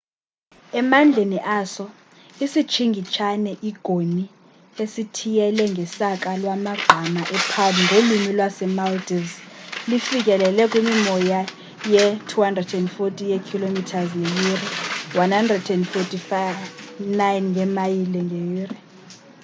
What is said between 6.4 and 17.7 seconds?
lamagqama e-palm ngolwimi lase-maldives lifikele kwimimoya ye-240 ye-km ngeyure 149